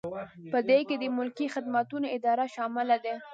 په 0.51 0.59
دې 0.69 0.79
کې 0.87 0.95
د 0.99 1.05
ملکي 1.17 1.47
خدمتونو 1.53 2.05
اداره 2.17 2.45
شامله 2.55 2.97
ده. 3.05 3.15